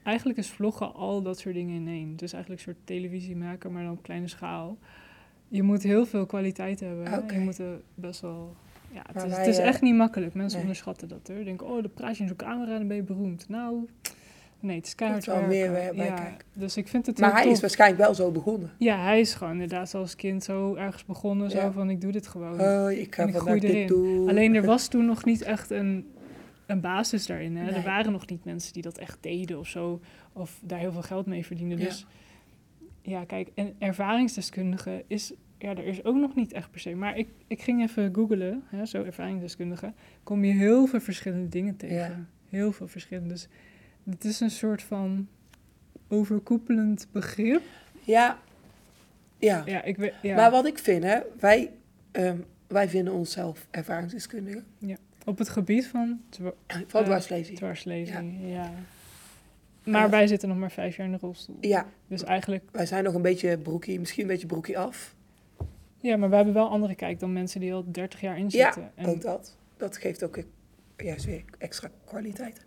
[0.02, 2.16] eigenlijk is vloggen al dat soort dingen in één.
[2.16, 4.78] Dus eigenlijk een soort televisie maken, maar dan op kleine schaal.
[5.48, 7.34] Je moet heel veel kwaliteit hebben.
[7.34, 8.56] Je moet er best wel...
[8.92, 10.34] Ja, het, is, het is eh, echt niet makkelijk.
[10.34, 10.66] Mensen nee.
[10.66, 11.28] onderschatten dat.
[11.28, 11.44] Hoor.
[11.44, 13.48] Denken, oh, dan praat je in zo'n camera en dan ben je beroemd.
[13.48, 13.88] Nou,
[14.64, 16.46] nee, het is keihard meer bij ja, kijken.
[16.52, 18.70] Dus ik vind het Maar hij is waarschijnlijk wel zo begonnen.
[18.78, 21.50] Ja, hij is gewoon inderdaad als kind zo ergens begonnen.
[21.50, 21.72] Zo Ja.
[21.72, 22.60] van, ik doe dit gewoon.
[22.60, 23.86] Oh, ik ga vandaag groei dit erin.
[23.86, 24.28] doen.
[24.28, 26.06] Alleen er was toen nog niet echt een,
[26.66, 27.56] een basis daarin.
[27.56, 27.64] Hè?
[27.64, 27.74] Nee.
[27.74, 30.00] Er waren nog niet mensen die dat echt deden of zo.
[30.32, 31.78] Of daar heel veel geld mee verdienden.
[31.78, 31.84] Ja.
[31.84, 32.06] Dus
[33.02, 35.32] ja, kijk, en ervaringsdeskundige is...
[35.58, 36.94] Ja, er is ook nog niet echt per se.
[36.94, 39.92] Maar ik, ik ging even googlen, hè, zo ervaringsdeskundige.
[40.22, 42.28] Kom je heel veel verschillende dingen tegen.
[42.48, 43.28] Heel veel verschillende.
[43.28, 43.48] Dus
[44.10, 45.28] het is een soort van
[46.08, 47.62] overkoepelend begrip.
[48.02, 48.38] Ja.
[49.38, 49.62] Ja.
[49.66, 50.14] Ja, ik weet...
[50.22, 50.36] Ja.
[50.36, 51.20] Maar wat ik vind, hè.
[51.40, 51.70] Wij,
[52.10, 52.36] ehm,
[52.66, 54.64] wij vinden onszelf ervaringsdeskundigen.
[55.24, 56.52] Op het gebied van dwa-
[56.86, 57.56] Van Eh, dwarslezing.
[57.56, 58.70] dwarslezing, ja.
[59.84, 61.56] Maar wij zitten nog maar vijf jaar in de rolstoel.
[61.60, 62.64] Ja, Dus eigenlijk...
[62.72, 65.14] wij zijn nog een beetje broekie, misschien een beetje broekie af.
[66.00, 68.64] Ja, maar we hebben wel andere kijk dan mensen die al 30 jaar in Ja,
[68.64, 68.90] zitten.
[68.94, 69.56] En Ook dat.
[69.76, 70.38] Dat geeft ook
[70.96, 72.64] juist weer extra kwaliteit.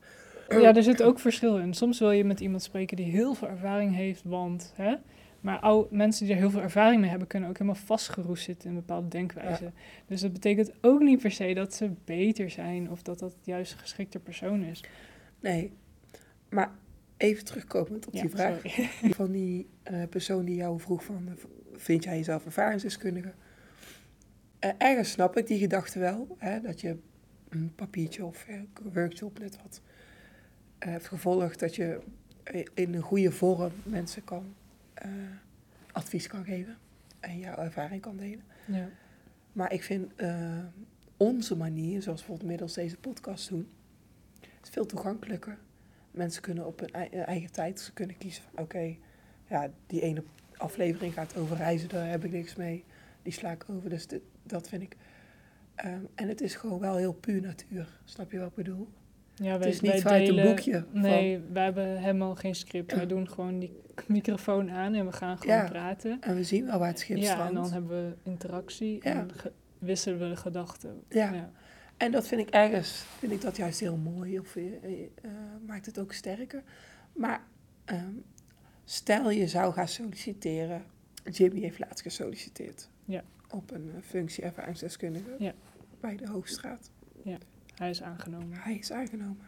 [0.50, 1.74] Ja, er zit ook verschil in.
[1.74, 4.74] Soms wil je met iemand spreken die heel veel ervaring heeft, want...
[4.76, 4.96] Hè,
[5.42, 8.70] maar ou- mensen die er heel veel ervaring mee hebben, kunnen ook helemaal vastgeroest zitten
[8.70, 9.72] in bepaalde denkwijze.
[10.08, 13.72] Dus dat betekent ook niet per se dat ze beter zijn of dat dat juist
[13.74, 14.84] een geschikte persoon is.
[15.40, 15.72] Nee,
[16.50, 16.72] maar
[17.18, 18.60] even terugkomend op Ja, die vraag.
[18.64, 18.90] sorry.
[19.22, 21.30] Van die eh, persoon die jou vroeg van,
[21.74, 23.34] vind jij jezelf ervaringsdeskundige?
[24.60, 26.98] Eh, ergens snap ik die gedachte wel, hè, dat je
[27.50, 29.82] een papiertje of eh, een workshop net wat
[30.80, 32.00] eh, hebt gevolgd, dat je
[32.74, 34.54] in een goede vorm mensen kan
[34.94, 35.10] eh,
[35.92, 36.78] advies kan geven
[37.20, 38.44] en jouw ervaring kan delen.
[38.66, 38.90] Ja.
[39.52, 40.58] Maar ik vind eh,
[41.18, 43.68] onze manier, zoals we bijvoorbeeld middels deze podcast doen,
[44.64, 45.58] is veel toegankelijker.
[46.12, 48.96] Mensen kunnen op hun ei- eigen tijd ze kunnen kiezen van oké,
[49.50, 50.24] ja, die ene
[50.58, 52.84] aflevering gaat over reizen, daar heb ik niks mee.
[53.22, 54.96] Die sla ik over, dus dit- dat vind ik.
[55.76, 58.88] Ehm, en het is gewoon wel heel puur natuur, snap je wat ik bedoel?
[59.44, 62.94] Ja, Het is niet vanuit een boekje van- Nee, wij hebben helemaal geen script.
[62.96, 63.72] Wij doen gewoon die
[64.08, 65.70] microfoon aan en we gaan gewoon Ja.
[65.70, 66.18] praten.
[66.22, 67.48] En we zien wel waar het schip Ja, strandt.
[67.50, 69.02] en dan hebben we interactie Ja.
[69.04, 69.30] en
[69.80, 71.04] wisselen we de gedachten.
[71.10, 71.52] Ja.
[71.98, 74.40] En dat vind ik ergens, vind ik dat juist heel mooi.
[74.40, 75.32] Of eh, eh,
[75.68, 76.64] maakt het ook sterker.
[77.14, 77.42] Maar
[77.86, 78.14] ehm,
[78.84, 80.84] stel je zou gaan solliciteren.
[81.32, 82.90] Jimmy heeft laatst gesolliciteerd.
[83.06, 83.24] Ja.
[83.50, 85.36] Op een eh, functie ervaringsdeskundige.
[85.40, 85.54] Ja.
[86.00, 86.92] Bij de Hoogstraat.
[87.78, 88.58] Hij is aangenomen.
[88.58, 89.46] Hij is aangenomen.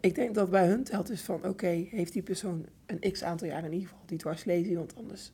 [0.00, 3.46] Ik denk dat bij hun telt is van, oké, heeft die persoon een x aantal
[3.46, 5.32] jaar in ieder geval die dwarslesie, want anders,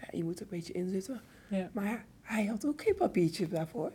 [0.00, 1.20] ja, je moet er een beetje in zitten.
[1.48, 1.70] Ja.
[1.72, 3.92] Maar hij had ook geen papiertje daarvoor.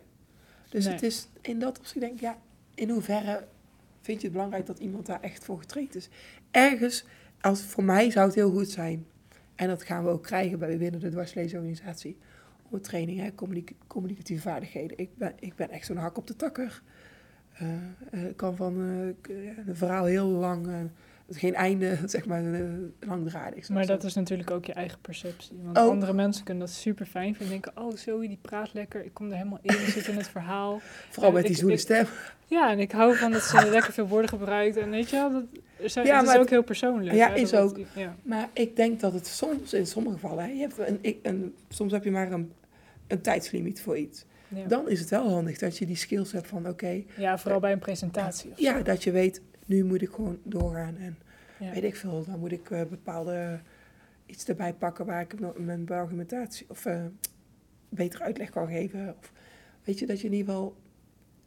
[0.68, 0.94] Dus Nee.
[0.94, 2.38] het is in dat opzicht denk ik, ja,
[2.74, 3.46] in hoeverre
[4.00, 6.08] vind je het belangrijk dat iemand daar echt voor getraind is?
[6.50, 7.04] Ergens,
[7.40, 9.06] als, voor mij zou het heel goed zijn,
[9.54, 12.16] en dat gaan we ook krijgen bij binnen de dwarsleesorganisatie,
[12.70, 14.98] een training, hè, communic- communicatieve vaardigheden.
[14.98, 16.82] Ik ben, ik ben echt zo'n hak op de takker.
[17.52, 17.74] Eh,
[18.10, 20.66] eh, ik kan van eh, een verhaal heel lang,
[21.30, 22.60] geen einde, zeg maar, eh,
[23.00, 23.68] langdradig.
[23.68, 25.56] Maar dat is natuurlijk ook je eigen perceptie.
[25.62, 27.48] Want andere mensen kunnen dat super fijn vinden.
[27.60, 29.04] Denken, oh Zoe, die praat lekker.
[29.04, 30.80] Ik kom er helemaal in, ik zit in het verhaal.
[31.10, 32.06] Vooral met die zoele stem.
[32.46, 34.76] Ja, en ik hou van dat ze lekker veel woorden gebruikt.
[34.76, 35.44] En weet je wel, dat,
[35.90, 37.16] zijn, Ja, het is maar ook het- heel persoonlijk.
[37.16, 37.76] Ja, hè, is ook.
[37.78, 38.16] het- ja.
[38.22, 41.54] Maar ik denk dat het soms, in sommige gevallen, hè, je hebt een, ik- een,
[41.68, 42.52] soms heb je maar een,
[43.06, 44.24] een tijdslimiet voor iets.
[44.48, 44.66] Ja.
[44.66, 47.72] Dan is het wel handig dat je die skills hebt van, oké, ja, vooral bij
[47.72, 48.50] een presentatie.
[48.50, 48.82] of ja, zo.
[48.82, 50.96] dat je weet, nu moet ik gewoon doorgaan.
[50.96, 51.18] En
[51.58, 51.70] Ja.
[51.72, 53.60] weet ik veel, dan moet ik eh, bepaalde
[54.26, 57.04] iets erbij pakken waar ik mijn argumentatie of eh,
[57.88, 59.14] beter uitleg kan geven.
[59.18, 59.32] Of,
[59.84, 60.76] weet je, dat je in ieder geval,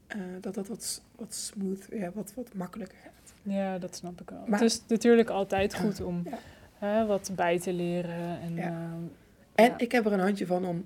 [0.08, 3.34] eh, dat dat wat, wat smooth, ja, wat, wat makkelijker gaat.
[3.42, 4.44] Ja, dat snap ik wel.
[4.48, 6.24] Maar- het is natuurlijk altijd goed om
[6.82, 7.06] Ja.
[7.06, 8.40] wat bij te leren.
[8.40, 8.64] En, Ja.
[8.68, 9.02] ehm,
[9.56, 10.86] En ik heb er een handje van om,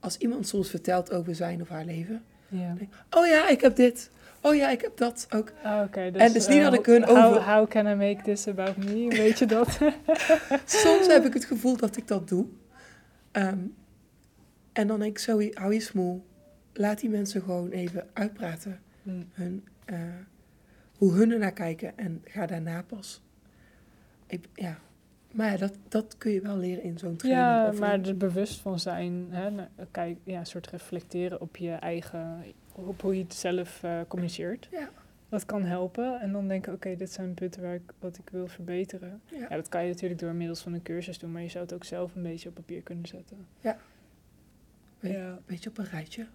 [0.00, 2.74] als iemand soms vertelt over zijn of haar leven, ja.
[3.10, 4.10] Oh ja, ik heb dit.
[4.42, 5.52] Oh ja, ik heb dat ook.
[5.62, 8.22] Ah, Oké, dus, En is niet eh, dat ik hun over- How can I make
[8.22, 9.08] this about me?
[9.08, 9.78] Weet je dat?
[10.84, 12.46] Soms heb ik het gevoel dat ik dat doe.
[13.30, 13.58] Ehm,
[14.72, 16.24] en dan denk ik, zo, hou je smoel.
[16.72, 18.80] Laat die mensen gewoon even uitpraten.
[19.02, 19.10] Hm.
[19.32, 19.98] Hun, eh,
[20.96, 21.98] hoe hun ernaar kijken.
[21.98, 23.22] En ga daarna pas.
[24.26, 24.78] Ik, ja.
[25.32, 27.46] Maar ja, dat, dat kun je wel leren in zo'n training.
[27.46, 29.50] Ja, maar er bewust van zijn, hè,
[29.90, 32.42] kijk, ja, een soort reflecteren op je eigen,
[32.86, 34.68] op hoe je het zelf eh, communiceert.
[34.70, 34.90] Ja.
[35.28, 36.20] Dat kan helpen.
[36.20, 39.20] En dan denken, oké, dit zijn punten waar ik, wat ik wil verbeteren.
[39.24, 39.46] Ja.
[39.48, 41.72] Ja, dat kan je natuurlijk door middels van een cursus doen, maar je zou het
[41.72, 43.46] ook zelf een beetje op papier kunnen zetten.
[43.60, 43.78] Ja.
[45.00, 45.38] Ja.
[45.46, 46.26] Beetje op een rijtje.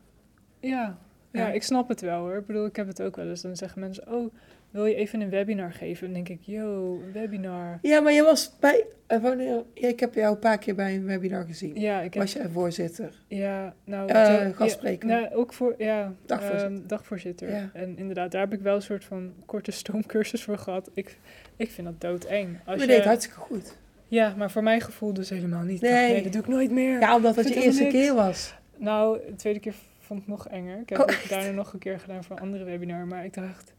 [0.60, 0.98] Ja.
[1.32, 1.48] Ja.
[1.48, 2.38] ja, ik snap het wel hoor.
[2.38, 3.42] Ik bedoel, ik heb het ook wel eens.
[3.42, 4.34] Dan zeggen mensen, oh,
[4.76, 6.08] wil je even een webinar geven?
[6.08, 7.80] En dan denk ik, yo, een webinar.
[7.82, 8.86] Ja, maar je was bij...
[9.08, 11.80] eh, wanneer, ja, ik heb jou een paar keer bij een webinar gezien.
[11.80, 12.24] Ja, ik heb...
[12.24, 13.12] Was je voorzitter?
[13.28, 14.08] Ja, nou...
[14.08, 15.08] Ja, gastspreker.
[15.10, 16.68] nou, ook voor, ja, Dagvoorzitter.
[16.78, 17.50] ehm, dagvoorzitter.
[17.50, 17.70] Ja.
[17.74, 20.90] En inderdaad, daar heb ik wel een soort van korte stoomcursus voor gehad.
[20.94, 21.18] Ik,
[21.56, 22.58] ik vind dat doodeng.
[22.66, 23.78] Als je, deed het hartstikke goed.
[24.08, 25.82] Ja, maar voor mijn gevoel dus helemaal niet.
[25.82, 26.24] Dacht, Nee.
[26.24, 27.00] dat doe ik nooit meer.
[27.00, 27.94] Ja, omdat het je eerste niks.
[27.96, 28.56] keer was.
[28.78, 30.80] Nou, de tweede keer vond ik nog enger.
[30.80, 33.08] Ik heb Oh, het daarna nog een keer gedaan voor een andere webinar.
[33.08, 33.74] Maar ik dacht,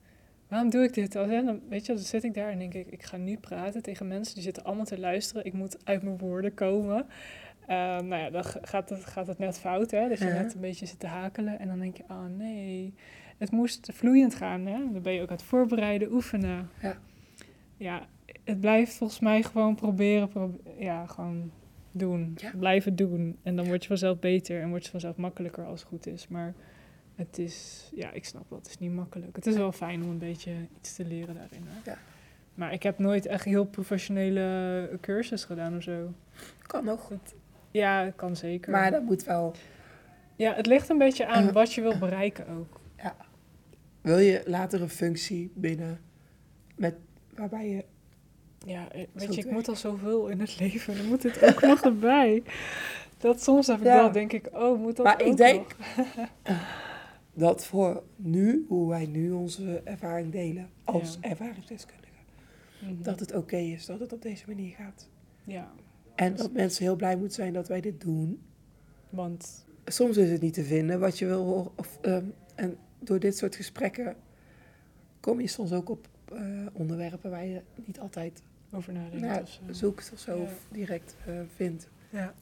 [0.49, 1.13] waarom doe ik dit?
[1.13, 4.09] Dan, weet je, dan zit ik daar en denk ik, ik ga nu praten tegen
[4.09, 4.35] mensen.
[4.35, 5.45] Die zitten allemaal te luisteren.
[5.45, 7.07] Ik moet uit mijn woorden komen.
[7.67, 10.09] Eh, nou ja, dan gaat het, gaat het net fout, hè.
[10.09, 10.33] Dat je Ja.
[10.43, 11.59] net een beetje zit te hakelen.
[11.59, 12.95] En dan denk je, oh nee.
[13.39, 14.79] Het moest vloeiend gaan, hè.
[14.93, 16.69] Dan ben je ook aan het voorbereiden, oefenen.
[16.83, 16.97] Ja.
[17.77, 18.07] Ja,
[18.45, 21.51] het blijft volgens mij gewoon proberen, probe- ja, gewoon
[21.93, 22.33] doen.
[22.37, 22.51] Ja.
[22.59, 23.37] Blijven doen.
[23.43, 26.29] En dan word je vanzelf beter en word je vanzelf makkelijker als het goed is.
[26.29, 26.55] Maar
[27.17, 29.37] het is, ja, ik snap wel, het is niet makkelijk.
[29.37, 31.63] Het is wel fijn om een beetje iets te leren daarin.
[31.67, 31.91] Hè?
[31.91, 31.99] Ja.
[32.55, 36.13] Maar ik heb nooit echt heel professionele cursus gedaan of zo.
[36.63, 37.13] Kan nog.
[37.71, 38.71] Ja, kan zeker.
[38.73, 39.55] Maar dat moet wel.
[40.37, 42.81] Ja, het ligt een beetje aan Eh, wat je wil bereiken ook.
[44.01, 46.01] Wil je later een functie binnen
[46.77, 46.95] met,
[47.35, 47.85] waarbij je.
[48.59, 50.97] Ja, eh, weet je, ik moet al zoveel in het leven.
[50.97, 52.43] Dan moet het ook nog erbij.
[53.19, 53.95] Dat soms heb ik Ja.
[53.97, 56.07] wel, denk ik, oh, moet dat Maar ik ook denk- nog?
[57.37, 61.29] Dat voor nu, hoe wij nu onze ervaring delen als Ja.
[61.31, 62.07] ervaringsdeskundige,
[62.81, 63.03] Mhm.
[63.03, 65.09] dat het oké is dat het op deze manier gaat.
[65.45, 65.73] Ja,
[66.15, 68.41] En dat mensen heel blij moeten zijn dat wij dit doen.
[69.11, 71.71] want Soms is het niet te vinden wat je wil horen.
[71.77, 74.17] Of, ehm, en door dit soort gesprekken
[75.21, 79.49] kom je soms ook op eh, onderwerpen waar je niet altijd over nadenken naar of
[79.49, 79.73] zo.
[79.73, 80.43] zoekt of zo Ja.
[80.43, 81.89] of direct eh, vindt.
[82.11, 82.35] Ja.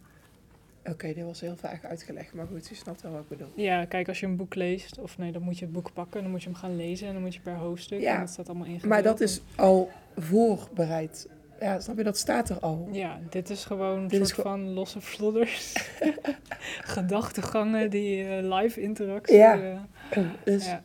[0.91, 3.53] Oké, dit was heel vaak uitgelegd, maar goed, je snapt wel wat ik bedoel.
[3.55, 6.23] Ja, kijk, als je een boek leest, of nee, dan moet je het boek pakken,
[6.23, 8.31] dan moet je hem gaan lezen en dan moet je per hoofdstuk, Ja, en dat
[8.31, 8.91] staat allemaal ingedeeld.
[8.93, 11.29] Maar dat is al voorbereid.
[11.61, 12.89] Ja, snap je, dat staat er al.
[12.93, 15.73] Ja, dit is gewoon een Dit soort van losse vlodders.
[16.95, 19.37] Gedachtegangen, die eh, live interactie.
[19.37, 19.87] Ja.
[20.11, 20.83] eh, Dus ja.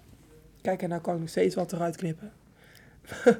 [0.61, 2.31] Kijk, en nou kan ik nog steeds wat eruit knippen.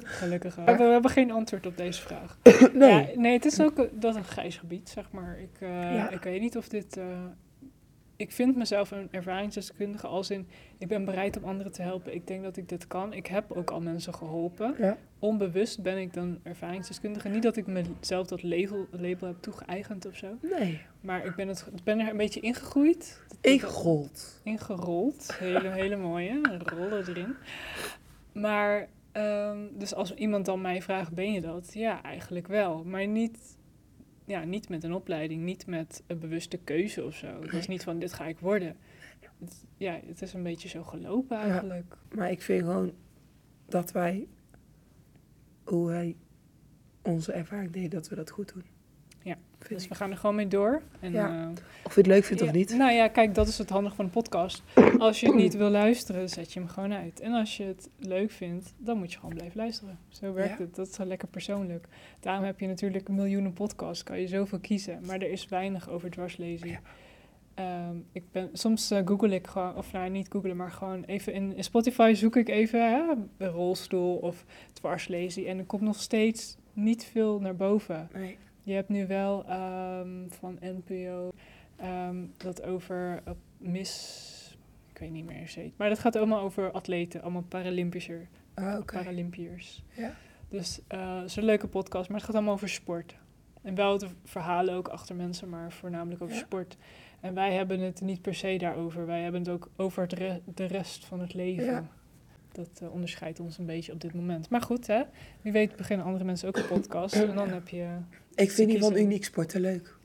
[0.04, 0.64] Gelukkig wel.
[0.76, 2.38] We, hebben geen antwoord op deze vraag.
[2.72, 2.90] Nee.
[2.90, 5.38] Ja, nee, het is ook dat een grijs gebied, zeg maar.
[5.40, 6.10] Ik, eh, Ja.
[6.10, 6.96] ik weet niet of dit...
[6.96, 7.04] eh,
[8.16, 10.48] ik vind mezelf een ervaringsdeskundige als in...
[10.78, 12.14] Ik ben bereid om anderen te helpen.
[12.14, 13.12] Ik denk dat ik dit kan.
[13.12, 14.74] Ik heb ook al mensen geholpen.
[14.78, 14.96] Ja.
[15.18, 17.28] Onbewust ben ik dan ervaringsdeskundige.
[17.28, 20.26] Niet dat ik mezelf dat label, label heb toegeëigend of zo.
[20.58, 20.80] Nee.
[21.00, 23.20] Maar ik ben, het, ben er een beetje ingegroeid.
[23.40, 24.40] Ingerold.
[24.44, 25.34] Ingerold.
[25.38, 26.40] Hele, hele mooie.
[26.64, 27.34] Rollen erin.
[28.32, 31.74] Maar, ehm, dus als iemand dan mij vraagt, ben je dat?
[31.74, 32.84] Ja, eigenlijk wel.
[32.84, 33.58] Maar niet,
[34.24, 37.40] ja, niet met een opleiding, niet met een bewuste keuze of zo.
[37.40, 38.76] Het is niet van, dit ga ik worden.
[39.38, 41.96] Het, ja, het is een beetje zo gelopen eigenlijk.
[42.14, 42.92] Maar ik vind gewoon
[43.66, 44.28] dat wij,
[45.64, 46.16] hoe wij
[47.02, 48.64] onze ervaring deden, dat we dat goed doen.
[49.22, 49.88] Ja, Vind Dus ik.
[49.88, 50.82] we gaan er gewoon mee door.
[51.00, 51.40] En, Ja.
[51.42, 51.48] eh,
[51.84, 52.76] Of je het leuk vindt Ja, of niet.
[52.76, 54.62] Nou ja, kijk, dat is het handige van een podcast.
[54.98, 57.20] Als je het niet wil luisteren, zet je hem gewoon uit.
[57.20, 59.98] En als je het leuk vindt, dan moet je gewoon blijven luisteren.
[60.08, 60.64] Zo werkt Ja.
[60.64, 60.74] het.
[60.74, 61.86] Dat is zo lekker persoonlijk.
[62.20, 64.02] Daarom heb je natuurlijk miljoenen podcasts.
[64.02, 64.98] Kan je zoveel kiezen.
[65.06, 66.68] Maar er is weinig over dwarslezen.
[66.68, 66.80] Ja.
[67.54, 71.32] Ehm, ik ben, soms eh, google ik gewoon, of nou niet googelen, maar gewoon even
[71.32, 73.02] in, in Spotify zoek ik even hè,
[73.38, 75.46] een rolstoel of dwarslezen.
[75.46, 78.08] En er komt nog steeds niet veel naar boven.
[78.14, 78.36] Nee.
[78.62, 81.30] Je hebt nu wel ehm, van NPO
[81.76, 84.38] ehm, dat over eh, mis...
[84.92, 85.72] Ik weet niet meer zeker.
[85.76, 88.96] Maar dat gaat allemaal over atleten, allemaal Paralympischer, Ah, oké.
[88.96, 89.82] Paralympiërs.
[89.96, 90.12] Ja.
[90.48, 93.14] Dus eh het is een leuke podcast, maar het gaat allemaal over sport.
[93.62, 96.40] En wel de verhalen ook achter mensen, maar voornamelijk over Ja.
[96.40, 96.76] sport.
[97.20, 99.06] En wij hebben het niet per se daarover.
[99.06, 101.64] Wij hebben het ook over het re- de rest van het leven.
[101.64, 101.86] Ja.
[102.52, 104.48] Dat eh, onderscheidt ons een beetje op dit moment.
[104.48, 105.02] Maar goed, hè?
[105.42, 107.14] Wie weet beginnen andere mensen ook een podcast.
[107.14, 107.96] En dan heb je...
[108.34, 108.96] Ik vind die van.
[108.96, 109.98] Uniek Sporten leuk.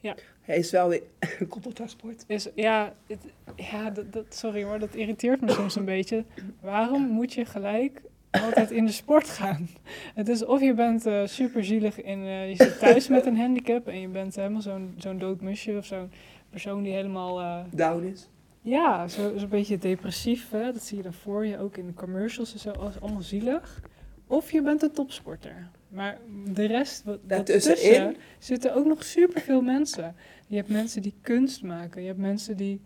[0.00, 0.16] Ja.
[0.40, 1.02] Hij is wel weer
[1.38, 2.24] een koppeltasport.
[2.26, 3.18] Is, ja, het,
[3.56, 6.24] ja dat, dat, sorry, maar dat irriteert me soms een beetje.
[6.60, 9.68] Waarom moet je gelijk altijd in de sport gaan?
[10.14, 13.36] Het is of je bent eh super zielig in, eh, je zit thuis met een
[13.36, 16.10] handicap en je bent helemaal zo'n zo'n dood musje of zo'n
[16.50, 18.28] persoon die helemaal, Down is.
[18.66, 20.72] Ja, zo- zo'n beetje depressief, hè?
[20.72, 23.80] dat zie je dan voor je, ook in de commercials en zo, als allemaal zielig.
[24.26, 25.68] Of je bent een topsporter.
[25.88, 26.18] Maar
[26.52, 30.14] de rest, wat daartussen, zitten ook nog superveel mensen.
[30.46, 32.00] Je hebt mensen die kunst maken.
[32.00, 32.80] Je hebt mensen die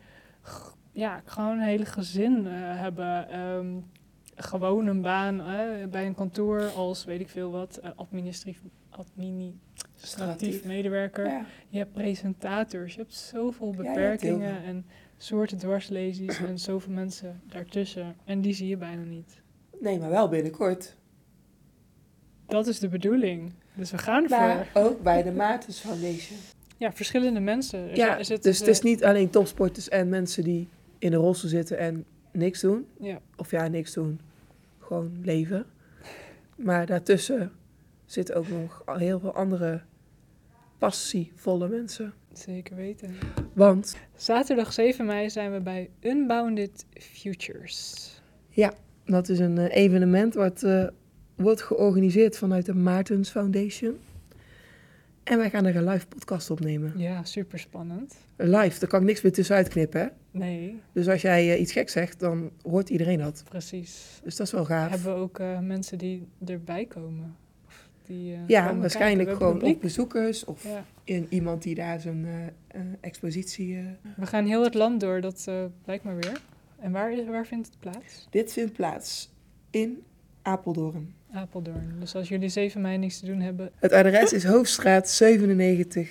[0.92, 3.28] ja, gewoon een hele gezin eh, hebben.
[3.28, 3.66] ehm,
[4.34, 5.36] gewoon een baan
[5.90, 8.62] bij een kantoor als, weet ik veel wat, eh, administratief,
[10.02, 10.64] administratief Stratief.
[10.64, 11.26] medewerker.
[11.26, 11.46] Ja.
[11.68, 12.94] Je hebt presentators.
[12.94, 14.64] Je hebt zoveel Ja, hebt beperkingen veel.
[14.68, 14.86] en
[15.16, 18.14] soorten dwarslesies en zoveel mensen daartussen.
[18.24, 19.40] En die zie je bijna niet.
[19.80, 20.96] Nee, maar wel binnenkort.
[22.46, 23.52] Dat is de bedoeling.
[23.74, 24.38] Dus we gaan ervoor.
[24.38, 26.38] Maar ook bij de Maartens Foundation.
[26.76, 27.90] Ja, verschillende mensen.
[27.90, 31.78] Er Ja, dus het is niet alleen topsporters en mensen die in een rolstoel zitten
[31.78, 32.86] en niks doen.
[33.00, 34.20] Ja, Of ja, niks doen.
[34.78, 35.66] Gewoon leven.
[36.56, 37.52] Maar daartussen
[38.06, 39.80] zitten ook nog heel veel andere
[40.80, 42.12] passievolle mensen.
[42.32, 43.14] zeker weten.
[43.52, 48.08] Want Zaterdag 7 mei zijn we bij Unbounded Futures.
[49.04, 50.86] dat is een eh, evenement wat eh,
[51.34, 53.98] wordt georganiseerd vanuit de Maartens Foundation.
[55.24, 56.92] En wij gaan er een live podcast opnemen.
[56.96, 58.16] Ja, super spannend.
[58.36, 60.00] Live, daar kan ik niks meer tussenuit knippen.
[60.00, 60.06] Hè?
[60.30, 63.44] Nee, Dus als jij eh, iets gek zegt, dan hoort iedereen dat.
[63.48, 64.20] precies.
[64.24, 64.90] Dus dat is wel gaaf.
[64.90, 67.36] Hebben we ook mensen die erbij komen?
[68.10, 69.36] Die, eh, ja, waarschijnlijk kijken.
[69.36, 69.80] Gewoon publiek.
[69.80, 70.84] bezoekers of Ja.
[71.04, 73.78] in, iemand die daar zijn eh, eh, expositie...
[74.16, 75.50] We gaan heel het land door, dat
[75.84, 76.40] blijkt maar weer.
[76.78, 78.26] En waar, is, waar vindt het plaats?
[78.30, 79.32] Dit vindt plaats
[79.70, 80.02] in
[80.42, 81.14] Apeldoorn.
[81.32, 81.94] Apeldoorn.
[82.00, 86.10] Dus als jullie 7 mei niks te doen hebben, Het adres is Hoofdstraat 97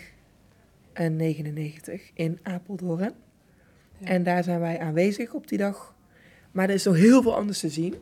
[0.94, 3.14] en 99 in Apeldoorn.
[3.98, 4.08] Ja.
[4.08, 5.96] En daar zijn wij aanwezig op die dag.
[6.52, 7.96] Maar er is nog heel veel anders te zien.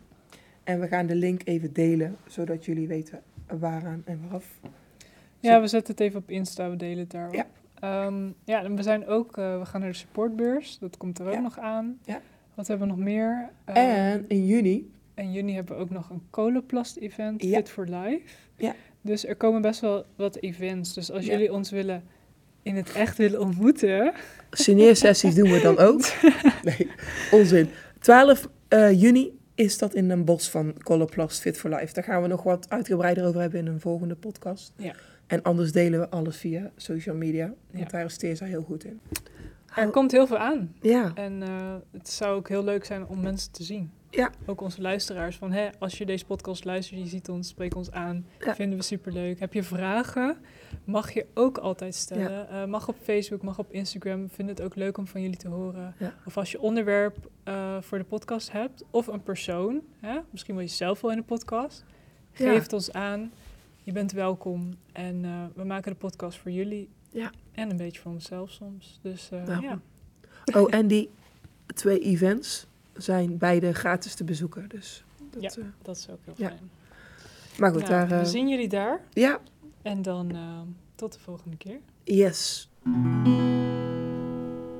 [0.63, 3.21] En we gaan de link even delen, zodat jullie weten
[3.59, 4.59] waaraan en waaraf.
[5.39, 7.33] Ja, we zetten het even op Insta, we delen het daarop.
[7.33, 7.45] Ja.
[7.81, 8.11] Ja,
[8.43, 11.33] ja en we zijn ook, eh, we gaan naar de supportbeurs, dat komt er ook
[11.33, 11.39] Ja.
[11.39, 11.97] nog aan.
[12.05, 12.21] Ja.
[12.53, 13.49] Wat hebben we nog meer?
[13.65, 17.55] Eh, en in juni, in juni hebben we ook nog een coloplast-event, Ja.
[17.57, 18.21] Fit for Life.
[18.57, 18.75] Ja.
[19.01, 20.93] Dus er komen best wel wat events.
[20.93, 21.31] Dus als Ja.
[21.31, 22.03] jullie ons willen
[22.61, 24.13] in het echt willen ontmoeten,
[24.51, 26.01] signeersessies doen we dan ook.
[26.63, 26.89] Nee,
[27.31, 27.69] onzin.
[27.99, 31.93] 12 eh, juni is dat in een bos van Coloplast Fit for Life.
[31.93, 34.73] Daar gaan we nog wat uitgebreider over hebben in een volgende podcast.
[34.75, 34.93] Ja.
[35.27, 37.45] En anders delen we alles via social media.
[37.71, 37.85] Want Ja.
[37.97, 38.99] daar is Teersa heel goed in.
[39.75, 40.73] er komt heel veel aan.
[40.81, 43.91] Ja, En eh, het zou ook heel leuk zijn om mensen te zien.
[44.09, 44.31] Ja.
[44.45, 45.35] Ook onze luisteraars.
[45.35, 48.25] Van, hè, als je deze podcast luistert, je ziet ons, spreek ons aan.
[48.45, 48.55] Ja.
[48.55, 49.39] Vinden we superleuk.
[49.39, 50.37] Heb je vragen?
[50.83, 52.49] Mag je ook altijd stellen.
[52.49, 54.21] Eh, mag op Facebook, mag op Instagram.
[54.21, 55.95] We vinden het ook leuk om van jullie te horen.
[55.99, 56.13] Ja.
[56.25, 60.19] Of als je onderwerp eh, voor de podcast hebt, of een persoon, hè?
[60.29, 61.83] misschien wil je zelf wel in de podcast,
[62.33, 62.51] Ja.
[62.51, 63.31] geef het ons aan.
[63.83, 66.89] Je bent welkom en eh, we maken de podcast voor jullie.
[67.11, 67.31] Ja.
[67.51, 68.99] En een beetje voor onszelf soms.
[69.01, 69.61] Dus eh, Nou.
[69.61, 69.79] ja.
[70.55, 71.09] Oh, en die
[71.75, 74.69] twee events zijn beide gratis te bezoeken.
[74.69, 75.63] Dus dat, Ja.
[75.81, 76.47] dat is ook heel Ja.
[76.47, 76.69] fijn.
[77.59, 78.19] maar goed, Nou, daar...
[78.19, 79.39] we zien jullie daar ja,
[79.81, 80.37] en dan
[80.95, 81.79] tot de volgende keer.
[82.03, 82.69] yes.